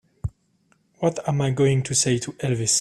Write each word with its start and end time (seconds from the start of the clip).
What 0.97 1.19
am 1.29 1.41
I 1.41 1.51
going 1.51 1.83
to 1.83 1.93
say 1.93 2.17
to 2.17 2.31
Elvis? 2.39 2.69